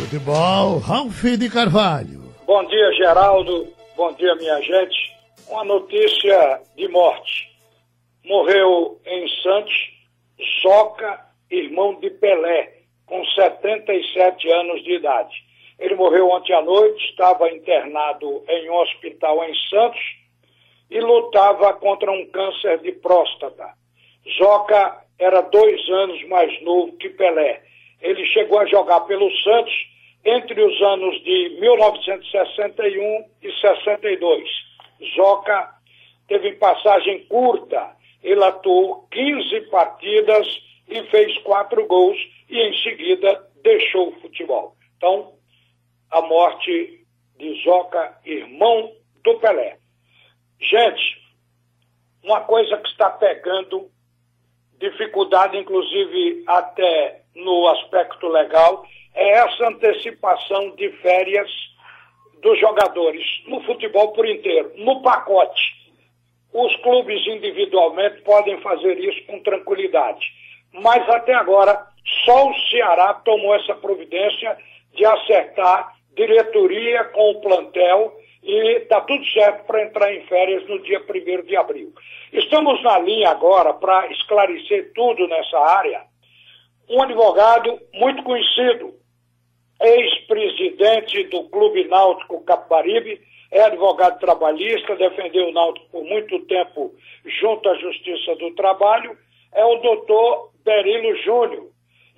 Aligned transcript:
Futebol, 0.00 0.78
Ralf 0.78 1.22
de 1.38 1.50
Carvalho. 1.50 2.32
Bom 2.46 2.64
dia, 2.64 2.92
Geraldo. 2.94 3.68
Bom 3.94 4.10
dia, 4.14 4.34
minha 4.36 4.58
gente. 4.62 5.12
Uma 5.46 5.62
notícia 5.62 6.62
de 6.74 6.88
morte. 6.88 7.50
Morreu 8.24 8.98
em 9.04 9.28
Santos 9.42 9.74
Soca, 10.62 11.20
irmão 11.50 12.00
de 12.00 12.08
Pelé, 12.08 12.78
com 13.04 13.22
77 13.26 14.50
anos 14.50 14.82
de 14.84 14.94
idade. 14.94 15.34
Ele 15.78 15.94
morreu 15.96 16.30
ontem 16.30 16.54
à 16.54 16.62
noite, 16.62 17.04
estava 17.10 17.50
internado 17.50 18.42
em 18.48 18.70
um 18.70 18.76
hospital 18.76 19.44
em 19.44 19.54
Santos 19.68 20.00
e 20.90 20.98
lutava 20.98 21.74
contra 21.74 22.10
um 22.10 22.26
câncer 22.30 22.78
de 22.78 22.92
próstata. 22.92 23.74
Zoca 24.38 25.04
era 25.18 25.42
dois 25.42 25.88
anos 25.90 26.26
mais 26.26 26.62
novo 26.62 26.96
que 26.96 27.10
Pelé. 27.10 27.62
Ele 28.00 28.24
chegou 28.26 28.58
a 28.58 28.66
jogar 28.66 29.00
pelo 29.00 29.30
Santos 29.38 29.74
entre 30.24 30.62
os 30.62 30.82
anos 30.82 31.22
de 31.22 31.56
1961 31.60 33.24
e 33.42 33.52
62. 33.52 34.48
Zoca 35.14 35.74
teve 36.28 36.52
passagem 36.52 37.24
curta. 37.26 37.96
Ele 38.22 38.44
atuou 38.44 39.06
15 39.10 39.60
partidas 39.70 40.46
e 40.88 41.02
fez 41.04 41.36
quatro 41.38 41.86
gols 41.86 42.18
e 42.48 42.58
em 42.58 42.76
seguida 42.82 43.46
deixou 43.62 44.08
o 44.08 44.20
futebol. 44.20 44.76
Então, 44.96 45.34
a 46.10 46.20
morte 46.22 47.04
de 47.38 47.62
Zoca, 47.62 48.18
irmão 48.24 48.92
do 49.24 49.38
Pelé. 49.38 49.78
Gente, 50.60 51.20
uma 52.22 52.42
coisa 52.42 52.76
que 52.76 52.88
está 52.88 53.08
pegando 53.10 53.90
dificuldade, 54.80 55.56
inclusive 55.58 56.42
até 56.46 57.20
no 57.36 57.68
aspecto 57.68 58.26
legal, 58.26 58.84
é 59.14 59.30
essa 59.32 59.68
antecipação 59.68 60.70
de 60.70 60.90
férias 61.02 61.50
dos 62.42 62.58
jogadores 62.58 63.24
no 63.46 63.62
futebol 63.62 64.12
por 64.12 64.26
inteiro, 64.26 64.72
no 64.76 65.02
pacote. 65.02 65.78
Os 66.52 66.74
clubes 66.76 67.24
individualmente 67.26 68.22
podem 68.22 68.60
fazer 68.62 68.98
isso 68.98 69.24
com 69.26 69.38
tranquilidade, 69.40 70.26
mas 70.72 71.08
até 71.10 71.34
agora 71.34 71.86
só 72.24 72.48
o 72.48 72.54
Ceará 72.70 73.14
tomou 73.14 73.54
essa 73.54 73.74
providência 73.74 74.56
de 74.94 75.04
acertar 75.04 75.94
diretoria 76.14 77.04
com 77.04 77.30
o 77.30 77.40
plantel 77.40 78.16
e 78.42 78.78
está 78.78 79.00
tudo 79.02 79.24
certo 79.26 79.66
para 79.66 79.82
entrar 79.84 80.14
em 80.14 80.26
férias 80.26 80.66
no 80.68 80.80
dia 80.82 81.00
1 81.00 81.46
de 81.46 81.56
abril. 81.56 81.92
Estamos 82.32 82.82
na 82.82 82.98
linha 82.98 83.30
agora 83.30 83.74
para 83.74 84.10
esclarecer 84.12 84.92
tudo 84.94 85.26
nessa 85.28 85.58
área. 85.58 86.02
Um 86.88 87.02
advogado 87.02 87.78
muito 87.94 88.22
conhecido, 88.22 88.94
ex-presidente 89.80 91.24
do 91.24 91.48
Clube 91.50 91.84
Náutico 91.84 92.42
Capibaribe, 92.44 93.20
é 93.50 93.62
advogado 93.62 94.18
trabalhista, 94.20 94.96
defendeu 94.96 95.48
o 95.48 95.52
Náutico 95.52 95.88
por 95.90 96.04
muito 96.04 96.38
tempo 96.46 96.94
junto 97.40 97.68
à 97.68 97.74
Justiça 97.74 98.36
do 98.36 98.54
Trabalho, 98.54 99.16
é 99.52 99.64
o 99.64 99.76
doutor 99.76 100.52
Berilo 100.64 101.16
Júnior. 101.16 101.70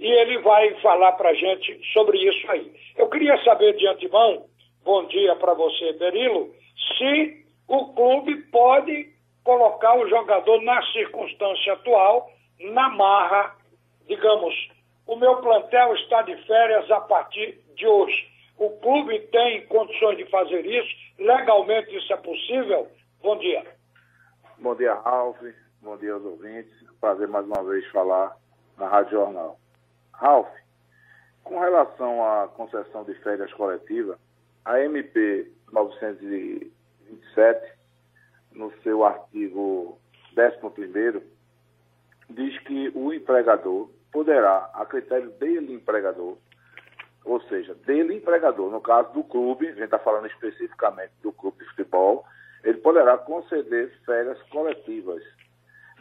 E 0.02 0.04
ele 0.04 0.38
vai 0.38 0.74
falar 0.80 1.12
para 1.12 1.30
a 1.30 1.34
gente 1.34 1.80
sobre 1.92 2.18
isso 2.18 2.50
aí. 2.50 2.74
Eu 2.96 3.08
queria 3.08 3.40
saber 3.44 3.76
de 3.76 3.86
antemão 3.86 4.44
bom 4.84 5.06
dia 5.06 5.36
para 5.36 5.54
você, 5.54 5.92
Berilo, 5.92 6.52
se 6.98 7.46
o 7.68 7.94
clube 7.94 8.34
pode 8.50 9.12
colocar 9.44 9.96
o 9.96 10.08
jogador 10.08 10.60
na 10.62 10.82
circunstância 10.90 11.74
atual, 11.74 12.28
na 12.58 12.88
marra, 12.88 13.56
digamos, 14.08 14.52
o 15.06 15.14
meu 15.14 15.36
plantel 15.36 15.94
está 15.94 16.22
de 16.22 16.34
férias 16.48 16.90
a 16.90 17.00
partir 17.02 17.60
de 17.76 17.86
hoje. 17.86 18.28
O 18.58 18.70
clube 18.80 19.20
tem 19.28 19.64
condições 19.66 20.16
de 20.16 20.26
fazer 20.26 20.66
isso? 20.66 20.90
Legalmente 21.20 21.96
isso 21.96 22.12
é 22.12 22.16
possível? 22.16 22.88
Bom 23.22 23.38
dia. 23.38 23.64
Bom 24.58 24.74
dia, 24.74 24.94
Ralf. 24.94 25.38
Bom 25.80 25.96
dia 25.96 26.14
aos 26.14 26.24
ouvintes. 26.24 26.72
Prazer 27.00 27.28
mais 27.28 27.46
uma 27.46 27.62
vez 27.62 27.86
falar 27.92 28.36
na 28.76 28.88
Rádio 28.88 29.12
Jornal. 29.12 29.61
Ralf, 30.22 30.48
com 31.42 31.58
relação 31.58 32.24
à 32.24 32.46
concessão 32.46 33.02
de 33.02 33.12
férias 33.14 33.52
coletiva, 33.54 34.16
a 34.64 34.78
MP 34.78 35.50
927, 35.72 37.72
no 38.52 38.72
seu 38.84 39.04
artigo 39.04 39.98
11, 40.38 41.20
diz 42.30 42.56
que 42.60 42.92
o 42.94 43.12
empregador 43.12 43.90
poderá, 44.12 44.70
a 44.74 44.86
critério 44.86 45.32
dele 45.32 45.74
empregador, 45.74 46.38
ou 47.24 47.40
seja, 47.48 47.74
dele 47.74 48.14
empregador, 48.14 48.70
no 48.70 48.80
caso 48.80 49.12
do 49.14 49.24
clube, 49.24 49.66
a 49.66 49.72
gente 49.72 49.82
está 49.82 49.98
falando 49.98 50.28
especificamente 50.28 51.10
do 51.20 51.32
clube 51.32 51.58
de 51.58 51.64
futebol, 51.70 52.24
ele 52.62 52.78
poderá 52.78 53.18
conceder 53.18 53.92
férias 54.06 54.40
coletivas, 54.42 55.20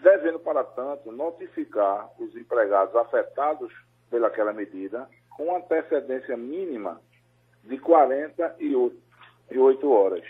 devendo, 0.04 0.38
para 0.38 0.64
tanto, 0.64 1.12
notificar 1.12 2.08
os 2.20 2.36
empregados 2.36 2.96
afetados 2.96 3.74
pelaquela 4.12 4.54
medida 4.54 5.10
com 5.36 5.56
antecedência 5.56 6.38
mínima 6.38 7.02
de 7.64 7.80
48 7.80 9.92
horas. 9.92 10.24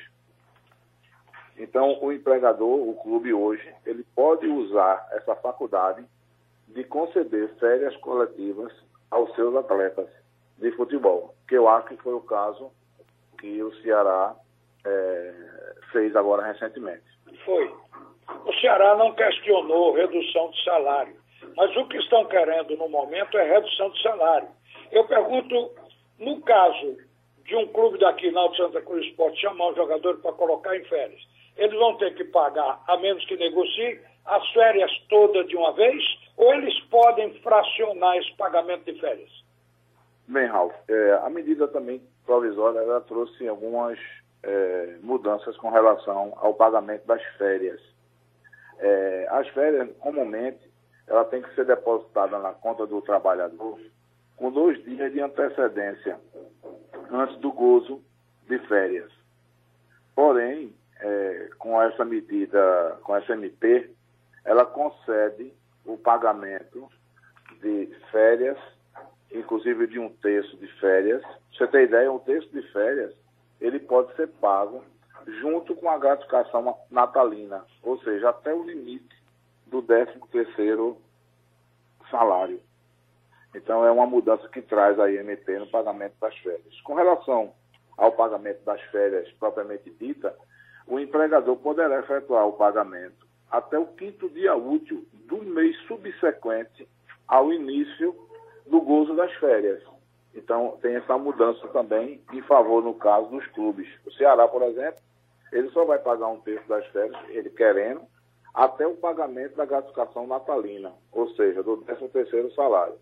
Então, 1.58 2.02
o 2.02 2.14
empregador, 2.14 2.88
o 2.88 2.96
clube 2.96 3.34
hoje, 3.34 3.76
ele 3.86 4.06
pode 4.16 4.48
usar 4.48 5.06
essa 5.12 5.36
faculdade 5.36 6.06
de 6.70 6.86
conceder 6.86 7.50
férias 7.60 7.94
coletivas 7.98 8.72
aos 9.10 9.36
seus 9.36 9.54
atletas 9.56 10.08
de 10.58 10.72
futebol, 10.72 11.36
que 11.48 11.56
eu 11.56 11.68
acho 11.68 11.88
que 11.88 11.98
foi 11.98 12.14
o 12.14 12.22
caso 12.22 12.72
que 13.40 13.62
o 13.62 13.74
Ceará 13.82 14.34
é, 14.86 15.34
fez 15.92 16.16
agora 16.16 16.46
recentemente. 16.46 17.04
Foi. 17.44 17.76
O 18.46 18.54
Ceará 18.62 18.96
não 18.96 19.14
questionou 19.14 19.94
redução 19.94 20.50
de 20.52 20.64
salário, 20.64 21.21
mas 21.56 21.76
o 21.76 21.88
que 21.88 21.98
estão 21.98 22.26
querendo 22.26 22.76
no 22.78 22.90
momento 22.90 23.38
é 23.38 23.54
redução 23.54 23.90
de 23.90 24.02
salário. 24.02 24.48
Eu 24.92 25.06
pergunto, 25.06 25.72
no 26.20 26.42
caso 26.42 26.98
de 27.46 27.56
um 27.56 27.68
clube 27.68 27.98
daqui, 28.00 28.32
na 28.32 28.50
Santa 28.56 28.82
Cruz 28.82 29.06
Esporte, 29.06 29.42
chamar 29.42 29.70
um 29.70 29.76
jogador 29.76 30.18
para 30.18 30.34
colocar 30.34 30.76
em 30.76 30.84
férias, 30.86 31.22
eles 31.58 31.78
vão 31.78 31.98
ter 31.98 32.16
que 32.16 32.24
pagar, 32.26 32.82
a 32.88 32.98
menos 32.98 33.26
que 33.26 33.36
negocie, 33.36 34.00
as 34.26 34.48
férias 34.52 34.92
todas 35.10 35.48
de 35.48 35.56
uma 35.56 35.74
vez, 35.74 36.04
ou 36.38 36.54
eles 36.54 36.80
podem 36.86 37.34
fracionar 37.42 38.18
esse 38.18 38.34
pagamento 38.36 38.86
de 38.86 39.00
férias? 39.00 39.30
Bem, 40.28 40.46
Ralf, 40.48 40.74
é, 40.88 41.20
a 41.24 41.30
medida 41.30 41.68
também 41.68 42.02
provisória 42.26 42.80
ela 42.80 43.02
trouxe 43.02 43.48
algumas 43.48 44.00
é, 44.44 44.96
mudanças 45.02 45.58
com 45.58 45.70
relação 45.70 46.34
ao 46.38 46.54
pagamento 46.54 47.06
das 47.06 47.22
férias. 47.38 47.82
É, 48.80 49.28
as 49.30 49.48
férias, 49.50 49.90
comumente, 50.00 50.71
ela 51.12 51.26
tem 51.26 51.42
que 51.42 51.54
ser 51.56 51.66
depositada 51.66 52.40
na 52.40 52.54
conta 52.54 52.88
do 52.88 53.02
trabalhador 53.02 53.78
com 54.38 54.50
dois 54.50 54.82
dias 54.86 55.12
de 55.12 55.20
antecedência 55.20 56.18
antes 57.12 57.36
do 57.40 57.52
gozo 57.52 58.02
de 58.48 58.58
férias. 58.60 59.12
Porém, 60.16 60.74
é, 61.02 61.50
com 61.60 61.82
essa 61.82 62.06
medida, 62.06 62.98
com 63.04 63.14
essa 63.14 63.34
MP, 63.34 63.92
ela 64.46 64.66
concede 64.66 65.54
o 65.86 65.98
pagamento 65.98 66.88
de 67.62 67.94
férias, 68.10 68.58
inclusive 69.34 69.88
de 69.88 70.00
um 70.00 70.08
terço 70.08 70.56
de 70.56 70.68
férias. 70.80 71.22
Você 71.52 71.68
tem 71.68 71.84
ideia, 71.84 72.10
um 72.10 72.20
terço 72.20 72.48
de 72.54 72.62
férias, 72.72 73.14
ele 73.60 73.80
pode 73.80 74.16
ser 74.16 74.28
pago 74.28 74.82
junto 75.42 75.76
com 75.76 75.90
a 75.90 76.00
gratificação 76.00 76.74
natalina, 76.90 77.66
ou 77.84 78.00
seja, 78.02 78.30
até 78.30 78.54
o 78.54 78.64
limite 78.64 79.21
do 79.72 79.82
13 79.82 80.12
terceiro 80.32 80.98
salário. 82.12 82.60
Então, 83.56 83.86
é 83.86 83.92
uma 83.92 84.06
mudança 84.06 84.48
que 84.50 84.62
traz 84.62 85.00
a 85.00 85.10
IMT 85.10 85.60
no 85.60 85.68
pagamento 85.68 86.14
das 86.22 86.38
férias. 86.38 86.82
Com 86.82 86.94
relação 86.94 87.54
ao 87.98 88.12
pagamento 88.12 88.64
das 88.64 88.82
férias 88.84 89.32
propriamente 89.34 89.90
dita, 89.92 90.36
o 90.88 91.00
empregador 91.00 91.56
poderá 91.58 92.00
efetuar 92.00 92.48
o 92.48 92.54
pagamento 92.54 93.26
até 93.50 93.78
o 93.80 93.88
quinto 93.88 94.30
dia 94.30 94.56
útil 94.56 95.06
do 95.26 95.38
mês 95.38 95.76
subsequente 95.88 96.88
ao 97.28 97.52
início 97.52 98.16
do 98.68 98.82
gozo 98.82 99.16
das 99.16 99.34
férias. 99.36 99.82
Então, 100.34 100.78
tem 100.82 100.96
essa 100.96 101.18
mudança 101.18 101.68
também 101.70 102.22
em 102.32 102.42
favor, 102.44 102.84
no 102.84 102.94
caso, 102.94 103.28
dos 103.30 103.46
clubes. 103.48 103.88
O 104.06 104.12
Ceará, 104.12 104.48
por 104.48 104.62
exemplo, 104.64 105.02
ele 105.52 105.70
só 105.72 105.84
vai 105.84 106.00
pagar 106.00 106.28
um 106.28 106.40
terço 106.40 106.68
das 106.70 106.86
férias, 106.88 107.18
ele 107.30 107.50
querendo, 107.50 108.02
até 108.54 108.86
o 108.86 108.96
pagamento 108.96 109.56
da 109.56 109.66
gratificação 109.66 110.28
natalina, 110.28 110.92
ou 111.12 111.30
seja, 111.36 111.64
do 111.64 111.78
13 111.78 112.08
terceiro 112.10 112.54
salário 112.54 112.96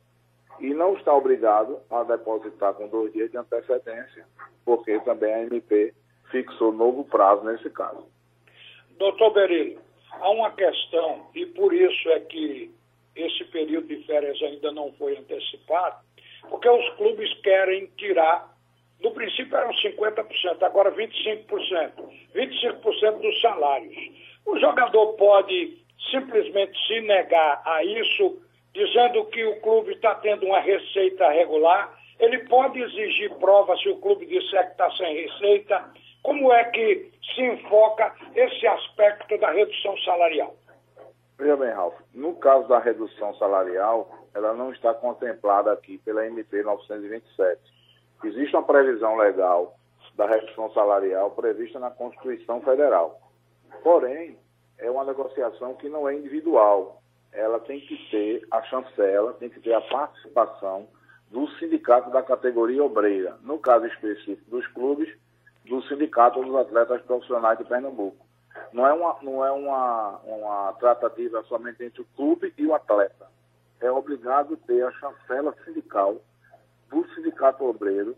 e 0.60 0.74
não 0.74 0.96
está 0.96 1.14
obrigado 1.16 1.80
a 1.90 2.04
depositar 2.04 2.74
com 2.74 2.88
dois 2.88 3.14
dias 3.14 3.32
de 3.32 3.38
antecedência, 3.38 4.26
porque 4.66 5.00
também 5.00 5.34
a 5.34 5.44
MP 5.44 5.94
fixou 6.32 6.72
novo 6.72 7.04
prazo 7.06 7.44
nesse 7.46 7.70
caso. 7.70 8.06
Doutor 8.98 9.32
Berilo, 9.32 9.80
há 10.12 10.30
uma 10.30 10.52
questão, 10.52 11.28
e 11.34 11.46
por 11.46 11.74
isso 11.74 12.10
é 12.10 12.20
que 12.22 12.72
esse 13.16 13.46
período 13.46 13.88
de 13.88 14.04
férias 14.06 14.42
ainda 14.42 14.72
não 14.72 14.92
foi 14.94 15.18
antecipado, 15.18 15.98
porque 16.50 16.70
os 16.70 16.90
clubes 16.96 17.34
querem 17.42 17.88
tirar, 17.98 18.54
no 19.02 19.12
princípio 19.12 19.56
eram 19.56 19.72
50%, 19.72 20.62
agora 20.62 20.92
25%, 20.92 21.48
25% 22.36 23.22
dos 23.22 23.42
salários. 23.42 23.96
O 24.50 24.58
jogador 24.58 25.14
pode 25.14 25.78
simplesmente 26.10 26.76
se 26.88 27.02
negar 27.02 27.62
a 27.64 27.84
isso, 27.84 28.42
dizendo 28.74 29.24
que 29.26 29.46
o 29.46 29.62
clube 29.62 29.92
está 29.92 30.16
tendo 30.16 30.48
uma 30.48 30.60
receita 30.60 31.30
regular, 31.30 31.96
ele 32.20 32.40
pode 32.48 32.82
exigir 32.82 33.32
prova 33.36 33.78
se 33.78 33.88
o 33.90 33.98
clube 33.98 34.26
disser 34.26 34.66
que 34.66 34.72
está 34.72 34.90
sem 34.94 35.22
receita. 35.22 35.86
Como 36.24 36.52
é 36.52 36.64
que 36.64 37.12
se 37.36 37.44
enfoca 37.44 38.12
esse 38.36 38.66
aspecto 38.66 39.38
da 39.38 39.52
redução 39.52 39.96
salarial? 40.00 40.56
Veja 41.38 41.56
bem, 41.56 41.72
Ralf, 41.72 41.94
no 42.16 42.36
caso 42.36 42.68
da 42.68 42.80
redução 42.80 43.36
salarial, 43.36 44.10
ela 44.34 44.54
não 44.54 44.72
está 44.72 44.96
contemplada 44.96 45.72
aqui 45.72 46.00
pela 46.00 46.26
MP 46.26 46.64
927. 46.64 47.62
Existe 48.24 48.56
uma 48.56 48.64
previsão 48.64 49.16
legal 49.16 49.76
da 50.16 50.26
redução 50.26 50.72
salarial 50.74 51.30
prevista 51.32 51.78
na 51.78 51.92
Constituição 51.92 52.62
Federal. 52.62 53.29
Porém, 53.84 54.38
é 54.78 54.90
uma 54.90 55.04
negociação 55.04 55.76
que 55.76 55.90
não 55.90 56.08
é 56.08 56.16
individual. 56.16 57.02
Ela 57.32 57.60
tem 57.60 57.80
que 57.80 57.98
ter 58.10 58.48
a 58.50 58.62
chancela, 58.64 59.34
tem 59.34 59.50
que 59.50 59.60
ter 59.60 59.74
a 59.74 59.82
participação 59.82 60.88
do 61.30 61.48
sindicato 61.58 62.10
da 62.10 62.24
categoria 62.24 62.84
obreira, 62.84 63.38
no 63.44 63.60
caso 63.60 63.86
específico 63.86 64.50
dos 64.50 64.66
clubes, 64.68 65.10
do 65.66 65.82
sindicato 65.84 66.44
dos 66.44 66.56
atletas 66.56 67.02
profissionais 67.04 67.58
de 67.60 67.66
Pernambuco. 67.66 68.26
Não 68.74 68.86
é 68.86 68.94
uma, 68.94 69.18
não 69.22 69.46
é 69.46 69.52
uma, 69.52 70.18
uma 70.24 70.74
tratativa 70.74 71.44
somente 71.44 71.84
entre 71.84 72.02
o 72.02 72.08
clube 72.16 72.54
e 72.58 72.66
o 72.66 72.74
atleta. 72.74 73.28
É 73.80 73.92
obrigado 73.92 74.58
ter 74.58 74.84
a 74.84 74.92
chancela 74.92 75.56
sindical 75.64 76.18
do 76.90 77.08
sindicato 77.14 77.64
obreiro, 77.64 78.18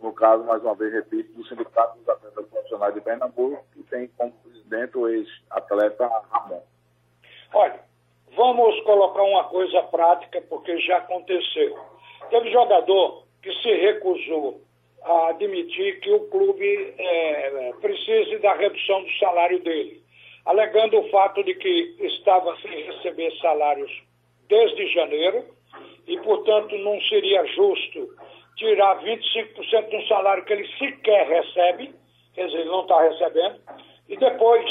no 0.00 0.12
caso, 0.12 0.44
mais 0.44 0.62
uma 0.62 0.74
vez, 0.74 0.92
repito, 0.92 1.32
do 1.32 1.46
Sindicato 1.46 1.98
dos 1.98 2.08
Atletas 2.08 2.46
Profissionais 2.46 2.94
de 2.94 3.00
Pernambuco, 3.00 3.64
que 3.72 3.82
tem 3.84 4.08
como 4.16 4.32
presidente 4.32 4.96
o 4.96 5.08
ex-atleta 5.08 6.06
Ramon. 6.30 6.62
Olha, 7.52 7.80
vamos 8.36 8.80
colocar 8.82 9.22
uma 9.22 9.44
coisa 9.44 9.82
prática, 9.84 10.40
porque 10.48 10.78
já 10.80 10.98
aconteceu. 10.98 11.78
Teve 12.30 12.52
jogador 12.52 13.24
que 13.42 13.52
se 13.54 13.72
recusou 13.74 14.60
a 15.02 15.28
admitir 15.28 16.00
que 16.00 16.12
o 16.12 16.28
clube 16.28 16.94
é, 16.98 17.72
precise 17.80 18.38
da 18.38 18.54
redução 18.54 19.02
do 19.02 19.10
salário 19.18 19.60
dele, 19.60 20.02
alegando 20.44 20.98
o 20.98 21.08
fato 21.10 21.42
de 21.42 21.54
que 21.54 21.96
estava 22.00 22.56
sem 22.60 22.82
receber 22.82 23.32
salários 23.40 23.90
desde 24.48 24.92
janeiro 24.92 25.44
e, 26.06 26.18
portanto, 26.20 26.76
não 26.78 27.00
seria 27.02 27.44
justo 27.46 28.08
tirar 28.58 29.00
25% 29.02 29.88
de 29.88 29.96
um 29.96 30.06
salário 30.06 30.44
que 30.44 30.52
ele 30.52 30.68
sequer 30.78 31.26
recebe, 31.26 31.94
quer 32.34 32.46
dizer, 32.46 32.58
ele 32.58 32.68
não 32.68 32.82
está 32.82 33.00
recebendo, 33.00 33.60
e 34.08 34.16
depois 34.16 34.70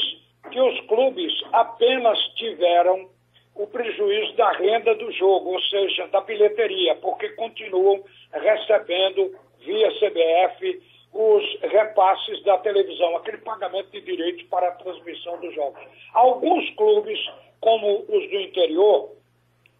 que 0.52 0.60
os 0.60 0.80
clubes 0.82 1.34
apenas 1.54 2.20
tiveram 2.36 3.10
o 3.56 3.66
prejuízo 3.66 4.36
da 4.36 4.52
renda 4.52 4.94
do 4.96 5.12
jogo, 5.14 5.54
ou 5.54 5.62
seja, 5.62 6.08
da 6.08 6.22
bilheteria, 6.22 6.96
porque 6.96 7.30
continuam 7.30 8.04
recebendo 8.32 9.36
via 9.60 9.92
CBF 10.00 10.82
os 11.14 11.60
repasses 11.62 12.44
da 12.44 12.58
televisão, 12.60 13.16
aquele 13.16 13.38
pagamento 13.38 13.90
de 13.90 14.02
direitos 14.02 14.44
para 14.44 14.68
a 14.68 14.74
transmissão 14.74 15.40
dos 15.40 15.56
jogos. 15.56 15.82
Alguns 16.14 16.70
clubes, 16.76 17.20
como 17.60 18.02
os 18.08 18.30
do 18.30 18.40
interior, 18.40 19.12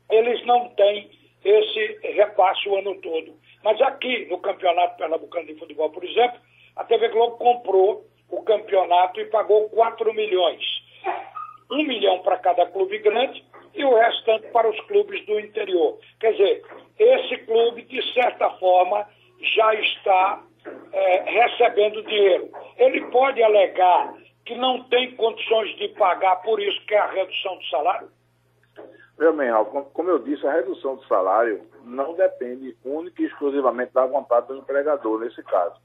eles 0.10 0.44
não 0.46 0.70
têm 0.70 1.12
esse 1.44 2.00
repasse 2.14 2.68
o 2.68 2.78
ano 2.78 2.96
todo. 3.02 3.36
Mas 3.64 3.82
aqui, 3.82 4.26
no 4.30 4.40
Campeonato 4.40 4.98
Pernambucano 4.98 5.48
de 5.48 5.56
Futebol, 5.56 5.90
por 5.90 6.04
exemplo, 6.04 6.40
a 6.76 6.84
TV 6.84 7.10
Globo 7.10 7.38
comprou 7.38 8.06
o 8.30 8.42
campeonato 8.44 9.20
e 9.20 9.26
pagou 9.26 9.70
4 9.70 10.14
milhões. 10.14 10.64
Um 11.72 11.84
milhão 11.84 12.20
para 12.20 12.38
cada 12.38 12.66
clube 12.68 12.98
grande 13.00 13.44
e 13.74 13.84
o 13.84 13.96
restante 13.96 14.48
para 14.48 14.70
os 14.70 14.80
clubes 14.82 15.26
do 15.26 15.40
interior. 15.40 16.00
Quer 16.20 16.32
dizer, 16.32 16.64
esse 16.98 17.38
clube, 17.46 17.84
de 17.84 18.14
certa 18.14 18.50
forma, 18.52 19.08
já 19.56 19.74
está 19.76 20.44
é, 20.92 21.24
recebendo 21.30 22.04
dinheiro. 22.04 22.50
Ele 22.78 23.02
pode 23.08 23.42
alegar 23.42 24.16
que 24.46 24.56
não 24.56 24.84
tem 24.86 25.16
condições 25.16 25.76
de 25.78 25.90
pagar, 25.90 26.38
por 26.38 26.60
isso 26.62 26.86
que 26.86 26.96
é 26.96 27.00
a 27.00 27.12
redução 27.12 27.58
do 27.58 27.66
salário? 27.66 28.10
Meu 29.18 29.36
bem, 29.36 29.50
como 29.94 30.10
eu 30.10 30.20
disse, 30.20 30.46
a 30.46 30.54
redução 30.54 30.96
do 30.96 31.06
salário 31.06 31.62
não 31.84 32.14
depende 32.14 32.78
única 32.86 33.22
e 33.22 33.26
exclusivamente 33.26 33.92
da 33.94 34.06
vontade 34.06 34.48
do 34.48 34.58
empregador, 34.58 35.20
nesse 35.20 35.42
caso. 35.44 35.76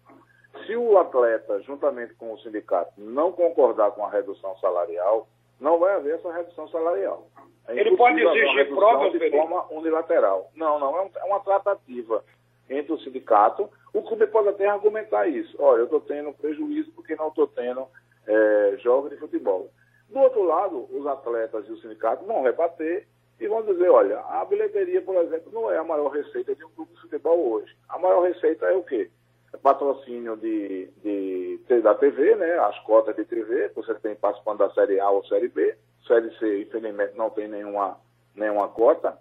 Se 0.67 0.77
o 0.77 0.99
atleta, 0.99 1.61
juntamente 1.63 2.15
com 2.15 2.33
o 2.33 2.39
sindicato, 2.41 2.93
não 2.99 3.33
concordar 3.33 3.91
com 3.93 4.05
a 4.05 4.11
redução 4.11 4.55
salarial, 4.59 5.27
não 5.59 5.79
vai 5.79 5.95
haver 5.95 6.17
essa 6.17 6.31
redução 6.31 6.69
salarial. 6.69 7.27
É 7.69 7.79
Ele 7.79 7.97
pode 7.97 8.21
exigir 8.21 8.69
provas 8.75 9.13
de 9.13 9.31
forma 9.31 9.65
unilateral. 9.71 10.51
Não, 10.55 10.79
não, 10.79 10.99
é, 10.99 11.11
é 11.17 11.25
uma 11.25 11.41
tratativa 11.41 12.23
entre 12.69 12.93
o 12.93 12.99
sindicato. 12.99 13.69
O 13.95 14.03
clube 14.03 14.27
pode 14.27 14.49
até 14.49 14.67
argumentar 14.67 15.27
isso. 15.27 15.57
Olha, 15.59 15.81
eu 15.81 15.85
estou 15.85 16.01
tendo 16.01 16.33
prejuízo 16.35 16.93
porque 16.93 17.17
não 17.17 17.29
estou 17.29 17.47
tendo 17.47 17.87
é, 18.27 18.77
jogos 18.83 19.11
de 19.11 19.17
futebol. 19.17 19.71
Do 20.09 20.19
outro 20.19 20.43
lado, 20.43 20.87
os 20.91 21.07
atletas 21.07 21.67
e 21.67 21.73
o 21.73 21.79
sindicato 21.79 22.25
vão 22.27 22.43
rebater 22.43 23.07
e 23.43 23.49
vão 23.49 23.61
dizer, 23.63 23.91
olha, 23.91 24.21
a 24.21 24.45
bilheteria, 24.45 25.03
por 25.03 25.17
exemplo, 25.17 25.51
não 25.53 25.69
é 25.69 25.77
a 25.77 25.83
maior 25.83 26.11
receita 26.11 26.55
de 26.55 26.65
um 26.65 26.71
clube 26.71 26.95
de 26.95 27.01
futebol 27.01 27.55
hoje. 27.55 27.77
A 27.89 27.99
maior 27.99 28.23
receita 28.23 28.67
é 28.67 28.77
o 28.77 28.85
quê? 28.85 29.11
É 29.53 29.57
patrocínio 29.57 30.37
de, 30.37 30.89
de, 31.03 31.81
da 31.81 31.93
TV, 31.97 32.37
né? 32.37 32.57
As 32.61 32.79
cotas 32.85 33.17
de 33.17 33.25
TV, 33.25 33.69
você 33.75 33.95
tem 33.97 34.15
participando 34.15 34.59
da 34.59 34.71
Série 34.71 35.01
A 35.01 35.11
ou 35.11 35.25
Série 35.25 35.49
B. 35.49 35.75
Série 36.07 36.31
C, 36.39 36.63
infelizmente, 36.63 37.17
não 37.17 37.31
tem 37.31 37.49
nenhuma, 37.49 37.99
nenhuma 38.37 38.69
cota. 38.69 39.19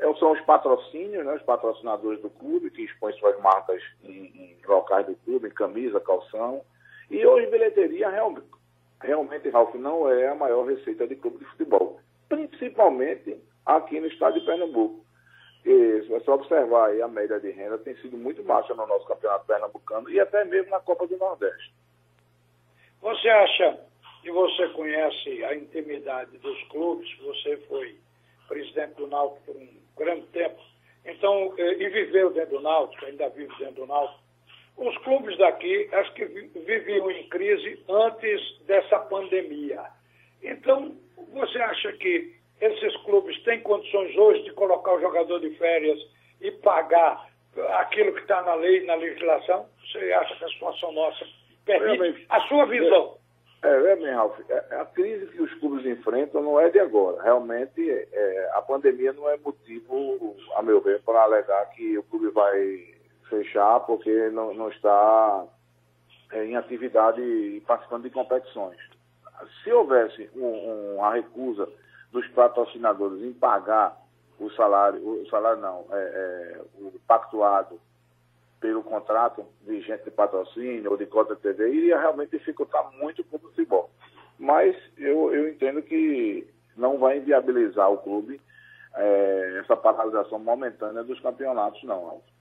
É, 0.00 0.12
são 0.14 0.32
os 0.32 0.40
patrocínios, 0.40 1.24
né, 1.24 1.32
os 1.34 1.42
patrocinadores 1.42 2.20
do 2.20 2.30
clube, 2.30 2.68
que 2.68 2.82
expõem 2.82 3.14
suas 3.14 3.40
marcas 3.40 3.80
em, 4.02 4.24
em 4.24 4.58
locais 4.66 5.06
do 5.06 5.14
clube, 5.24 5.46
em 5.46 5.52
camisa, 5.52 6.00
calção. 6.00 6.62
E 7.08 7.24
hoje 7.24 7.46
bilheteria 7.46 8.10
realmente, 8.10 8.46
realmente, 9.00 9.48
Ralf, 9.50 9.72
não 9.76 10.10
é 10.10 10.26
a 10.26 10.34
maior 10.34 10.64
receita 10.66 11.06
de 11.06 11.14
clube 11.14 11.38
de 11.38 11.44
futebol. 11.44 12.00
Principalmente 12.28 13.40
aqui 13.64 14.00
no 14.00 14.06
estado 14.06 14.38
de 14.38 14.46
Pernambuco. 14.46 15.04
E, 15.64 16.00
você 16.08 16.30
observar 16.30 16.88
aí, 16.88 17.00
a 17.00 17.08
média 17.08 17.38
de 17.38 17.50
renda 17.50 17.78
tem 17.78 17.94
sido 17.96 18.16
muito 18.16 18.42
baixa 18.42 18.74
no 18.74 18.86
nosso 18.86 19.06
campeonato 19.06 19.46
pernambucano 19.46 20.10
e 20.10 20.18
até 20.18 20.44
mesmo 20.44 20.70
na 20.70 20.80
Copa 20.80 21.06
do 21.06 21.16
Nordeste. 21.16 21.72
Você 23.00 23.28
acha 23.28 23.78
que 24.22 24.30
você 24.30 24.68
conhece 24.70 25.44
a 25.44 25.54
intimidade 25.54 26.36
dos 26.38 26.62
clubes, 26.64 27.08
você 27.18 27.56
foi 27.68 27.96
presidente 28.48 28.94
do 28.94 29.06
Náutico 29.06 29.40
por 29.46 29.56
um 29.56 29.68
grande 29.96 30.26
tempo, 30.28 30.60
então, 31.04 31.54
eh, 31.58 31.82
e 31.82 31.88
viveu 31.88 32.30
dentro 32.32 32.58
do 32.58 32.62
Náutico, 32.62 33.04
ainda 33.04 33.28
vive 33.30 33.52
dentro 33.58 33.74
do 33.74 33.86
Náutico, 33.86 34.20
os 34.76 34.96
clubes 34.98 35.36
daqui, 35.38 35.88
acho 35.92 36.14
que 36.14 36.24
viviam 36.24 37.10
em 37.10 37.28
crise 37.28 37.82
antes 37.88 38.58
dessa 38.66 38.98
pandemia. 39.00 39.84
Então, 40.42 40.96
você 41.32 41.58
acha 41.58 41.92
que 41.94 42.34
esses 42.62 42.96
clubes 42.98 43.42
têm 43.42 43.60
condições 43.60 44.16
hoje 44.16 44.44
de 44.44 44.52
colocar 44.52 44.94
o 44.94 45.00
jogador 45.00 45.40
de 45.40 45.50
férias 45.56 45.98
e 46.40 46.50
pagar 46.52 47.28
aquilo 47.78 48.14
que 48.14 48.20
está 48.20 48.40
na 48.42 48.54
lei, 48.54 48.86
na 48.86 48.94
legislação? 48.94 49.66
Você 49.80 50.12
acha 50.12 50.36
que 50.36 50.44
a 50.44 50.48
situação 50.48 50.92
nossa 50.92 51.26
permite? 51.64 52.24
A 52.28 52.40
sua 52.42 52.66
visão. 52.66 53.16
É, 53.64 53.68
é 53.68 53.96
bem, 53.96 54.12
Ralf, 54.12 54.38
é, 54.48 54.76
a 54.76 54.84
crise 54.86 55.26
que 55.26 55.42
os 55.42 55.52
clubes 55.54 55.84
enfrentam 55.86 56.40
não 56.40 56.58
é 56.60 56.70
de 56.70 56.78
agora. 56.78 57.20
Realmente, 57.22 57.90
é, 57.90 58.50
a 58.54 58.62
pandemia 58.62 59.12
não 59.12 59.28
é 59.28 59.36
motivo, 59.38 60.36
a 60.56 60.62
meu 60.62 60.80
ver, 60.80 61.02
para 61.02 61.22
alegar 61.22 61.68
que 61.70 61.98
o 61.98 62.02
clube 62.04 62.28
vai 62.30 62.94
fechar 63.28 63.80
porque 63.80 64.30
não, 64.30 64.54
não 64.54 64.68
está 64.68 65.46
é, 66.32 66.44
em 66.44 66.56
atividade 66.56 67.20
e 67.20 67.60
participando 67.66 68.04
de 68.04 68.10
competições. 68.10 68.78
Se 69.64 69.72
houvesse 69.72 70.30
um, 70.36 70.44
um, 70.44 70.96
uma 70.96 71.14
recusa 71.14 71.68
dos 72.12 72.26
patrocinadores 72.28 73.22
em 73.22 73.32
pagar 73.32 74.00
o 74.38 74.50
salário, 74.50 75.00
o 75.00 75.26
salário 75.28 75.60
não, 75.60 75.86
é, 75.90 75.96
é, 75.96 76.60
o 76.78 76.92
pactuado 77.06 77.80
pelo 78.60 78.82
contrato 78.82 79.44
vigente 79.66 80.04
de 80.04 80.10
patrocínio 80.10 80.90
ou 80.90 80.96
de 80.96 81.06
cota 81.06 81.34
TV, 81.34 81.68
iria 81.68 81.98
realmente 81.98 82.30
dificultar 82.30 82.92
muito 82.92 83.24
o 83.32 83.38
futebol. 83.38 83.90
Mas 84.38 84.76
eu, 84.96 85.34
eu 85.34 85.48
entendo 85.48 85.82
que 85.82 86.46
não 86.76 86.98
vai 86.98 87.18
inviabilizar 87.18 87.90
o 87.90 87.98
clube 87.98 88.40
é, 88.94 89.58
essa 89.60 89.76
paralisação 89.76 90.38
momentânea 90.38 91.02
dos 91.02 91.18
campeonatos, 91.20 91.82
não, 91.82 92.08
Alves. 92.08 92.32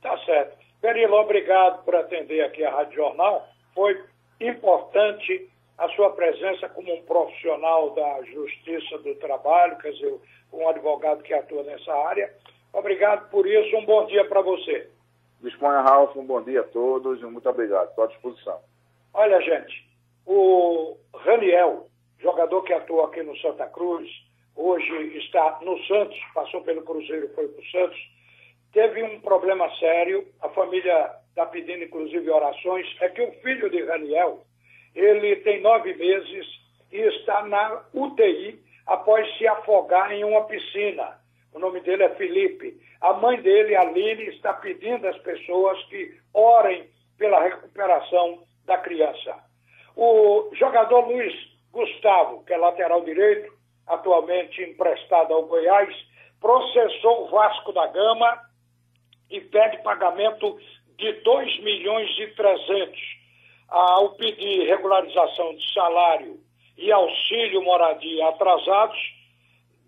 Tá 0.00 0.16
certo. 0.18 0.56
Perilo, 0.80 1.14
obrigado 1.14 1.84
por 1.84 1.94
atender 1.94 2.42
aqui 2.44 2.64
a 2.64 2.74
Rádio 2.74 2.96
Jornal. 2.96 3.48
Foi 3.74 4.04
importante 4.40 5.50
a 5.82 5.88
sua 5.96 6.10
presença 6.10 6.68
como 6.68 6.94
um 6.94 7.02
profissional 7.02 7.90
da 7.90 8.22
justiça 8.22 8.98
do 8.98 9.16
trabalho, 9.16 9.76
quer 9.78 9.90
dizer, 9.90 10.14
um 10.52 10.68
advogado 10.68 11.24
que 11.24 11.34
atua 11.34 11.64
nessa 11.64 11.92
área. 11.92 12.32
Obrigado 12.72 13.28
por 13.30 13.44
isso, 13.48 13.76
um 13.76 13.84
bom 13.84 14.06
dia 14.06 14.24
para 14.26 14.40
você. 14.42 14.88
Disponha, 15.40 15.80
Ralf, 15.80 16.16
um 16.16 16.24
bom 16.24 16.40
dia 16.40 16.60
a 16.60 16.64
todos 16.64 17.20
e 17.20 17.24
muito 17.24 17.48
obrigado. 17.48 17.88
Estou 17.88 18.04
à 18.04 18.06
disposição. 18.06 18.60
Olha, 19.12 19.40
gente, 19.40 19.84
o 20.24 20.96
Raniel, 21.12 21.88
jogador 22.20 22.62
que 22.62 22.72
atua 22.72 23.06
aqui 23.06 23.24
no 23.24 23.36
Santa 23.38 23.66
Cruz, 23.66 24.08
hoje 24.54 25.18
está 25.18 25.58
no 25.62 25.76
Santos, 25.86 26.16
passou 26.32 26.62
pelo 26.62 26.82
Cruzeiro, 26.82 27.28
foi 27.34 27.48
para 27.48 27.60
o 27.60 27.66
Santos, 27.66 27.98
teve 28.72 29.02
um 29.02 29.20
problema 29.20 29.68
sério, 29.80 30.28
a 30.40 30.48
família 30.50 31.10
está 31.30 31.44
pedindo 31.44 31.82
inclusive 31.82 32.30
orações, 32.30 32.86
é 33.00 33.08
que 33.08 33.20
o 33.20 33.32
filho 33.42 33.68
de 33.68 33.82
Raniel, 33.82 34.44
ele 34.94 35.36
tem 35.36 35.60
nove 35.60 35.94
meses 35.94 36.46
e 36.90 36.98
está 36.98 37.44
na 37.46 37.82
UTI 37.94 38.62
após 38.86 39.26
se 39.38 39.46
afogar 39.46 40.12
em 40.12 40.24
uma 40.24 40.44
piscina. 40.44 41.18
O 41.52 41.58
nome 41.58 41.80
dele 41.80 42.02
é 42.04 42.14
Felipe. 42.14 42.80
A 43.00 43.14
mãe 43.14 43.40
dele, 43.40 43.76
Aline, 43.76 44.24
está 44.28 44.52
pedindo 44.54 45.06
às 45.06 45.18
pessoas 45.18 45.82
que 45.84 46.14
orem 46.32 46.88
pela 47.18 47.42
recuperação 47.42 48.42
da 48.64 48.78
criança. 48.78 49.36
O 49.96 50.50
jogador 50.54 51.06
Luiz 51.06 51.34
Gustavo, 51.70 52.44
que 52.44 52.52
é 52.52 52.56
lateral 52.56 53.02
direito, 53.02 53.52
atualmente 53.86 54.62
emprestado 54.62 55.32
ao 55.32 55.46
Goiás, 55.46 55.94
processou 56.40 57.24
o 57.24 57.30
Vasco 57.30 57.72
da 57.72 57.86
Gama 57.88 58.40
e 59.30 59.40
pede 59.40 59.82
pagamento 59.82 60.58
de 60.96 61.12
2 61.12 61.62
milhões 61.62 62.10
e 62.18 62.26
300 62.28 63.21
ao 63.72 64.10
pedir 64.10 64.66
regularização 64.66 65.54
de 65.54 65.72
salário 65.72 66.38
e 66.76 66.92
auxílio 66.92 67.62
moradia 67.62 68.28
atrasados 68.28 68.98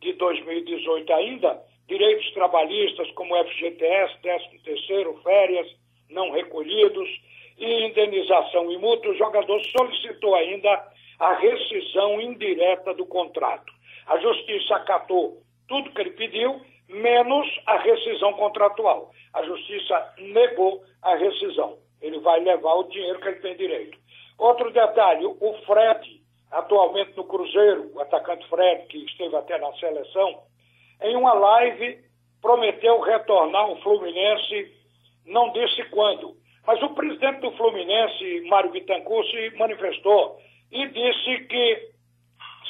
de 0.01 0.15
2018 0.15 1.13
ainda, 1.13 1.63
direitos 1.87 2.33
trabalhistas 2.33 3.11
como 3.11 3.37
FGTS, 3.45 4.19
13 4.23 4.59
terceiro, 4.65 5.21
férias 5.23 5.67
não 6.09 6.31
recolhidos 6.31 7.09
e 7.59 7.85
indenização 7.85 8.73
e 8.73 8.79
multa, 8.79 9.09
o 9.11 9.19
jogador 9.19 9.61
solicitou 9.77 10.35
ainda 10.35 10.93
a 11.19 11.35
rescisão 11.35 12.19
indireta 12.21 12.95
do 12.95 13.05
contrato. 13.05 13.71
A 14.07 14.19
justiça 14.19 14.77
acatou 14.77 15.43
tudo 15.69 15.91
que 15.91 16.01
ele 16.01 16.11
pediu, 16.13 16.59
menos 16.89 17.47
a 17.67 17.79
rescisão 17.79 18.33
contratual. 18.33 19.11
A 19.35 19.43
justiça 19.43 20.15
negou 20.19 20.83
a 21.03 21.17
rescisão. 21.17 21.84
Ele 22.05 22.19
vai 22.21 22.41
levar 22.41 22.75
o 22.75 22.85
dinheiro 22.85 23.19
que 23.19 23.29
ele 23.29 23.41
tem 23.41 23.57
direito. 23.57 23.99
Outro 24.39 24.71
detalhe, 24.71 25.25
o 25.25 25.55
Fred, 25.65 26.21
atualmente 26.51 27.17
no 27.17 27.25
Cruzeiro, 27.25 27.91
o 27.95 28.01
atacante 28.01 28.47
Fred, 28.49 28.87
que 28.89 28.99
esteve 29.07 29.35
até 29.37 29.59
na 29.59 29.73
seleção, 29.75 30.43
em 31.03 31.17
uma 31.17 31.33
live 31.33 32.05
prometeu 32.43 33.01
retornar 33.01 33.63
ao 33.63 33.81
Fluminense, 33.81 34.71
não 35.25 35.51
disse 35.53 35.83
quando. 35.85 36.37
Mas 36.67 36.83
o 36.83 36.91
presidente 36.91 37.41
do 37.41 37.53
Fluminense, 37.53 38.43
Mário 38.49 38.71
Bittencourt, 38.71 39.27
se 39.31 39.57
manifestou 39.57 40.39
e 40.71 40.87
disse 40.89 41.45
que 41.47 41.89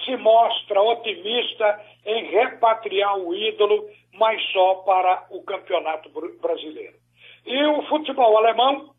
se 0.05 0.17
mostra 0.17 0.81
otimista 0.81 1.81
em 2.07 2.25
repatriar 2.26 3.19
o 3.19 3.35
ídolo, 3.35 3.88
mas 4.12 4.41
só 4.53 4.76
para 4.76 5.26
o 5.31 5.43
campeonato 5.43 6.09
brasileiro. 6.41 6.95
E 7.45 7.64
o 7.64 7.83
futebol 7.83 8.37
alemão, 8.37 8.94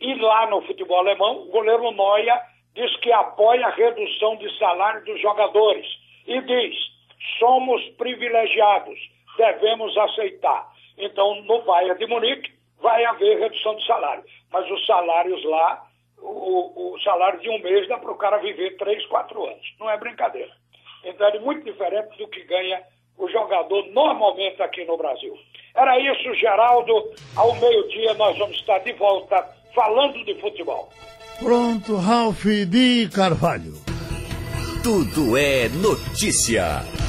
e 0.00 0.14
lá 0.14 0.46
no 0.48 0.62
futebol 0.62 0.98
alemão, 0.98 1.42
o 1.42 1.50
goleiro 1.50 1.90
Noia 1.90 2.40
diz 2.74 2.94
que 2.96 3.12
apoia 3.12 3.66
a 3.66 3.70
redução 3.70 4.36
de 4.36 4.58
salário 4.58 5.04
dos 5.04 5.20
jogadores 5.20 5.86
e 6.26 6.40
diz: 6.40 6.76
somos 7.38 7.82
privilegiados, 7.98 8.98
devemos 9.36 9.96
aceitar. 9.98 10.70
Então, 10.96 11.42
no 11.42 11.62
Bayern 11.62 11.98
de 11.98 12.06
Munique 12.06 12.50
vai 12.80 13.04
haver 13.04 13.38
redução 13.38 13.76
de 13.76 13.86
salário, 13.86 14.24
mas 14.50 14.70
os 14.70 14.86
salários 14.86 15.44
lá, 15.44 15.86
o, 16.18 16.94
o 16.94 17.00
salário 17.00 17.40
de 17.40 17.50
um 17.50 17.58
mês 17.58 17.86
dá 17.88 17.98
para 17.98 18.10
o 18.10 18.16
cara 18.16 18.38
viver 18.38 18.76
três, 18.76 19.04
quatro 19.06 19.44
anos. 19.44 19.74
Não 19.78 19.90
é 19.90 19.96
brincadeira. 19.96 20.52
Então, 21.04 21.26
é 21.26 21.38
muito 21.38 21.64
diferente 21.64 22.16
do 22.16 22.28
que 22.28 22.42
ganha 22.44 22.82
o 23.20 23.28
jogador 23.30 23.86
normalmente 23.92 24.60
aqui 24.62 24.84
no 24.84 24.96
Brasil. 24.96 25.34
Era 25.76 25.98
isso, 26.00 26.34
Geraldo. 26.34 26.92
Ao 27.36 27.54
meio-dia 27.56 28.14
nós 28.14 28.36
vamos 28.38 28.56
estar 28.56 28.78
de 28.78 28.92
volta 28.94 29.46
falando 29.74 30.24
de 30.24 30.34
futebol. 30.40 30.88
Pronto, 31.38 31.96
Ralph 31.96 32.44
de 32.44 33.08
Carvalho. 33.14 33.74
Tudo 34.82 35.36
é 35.36 35.68
notícia. 35.68 36.99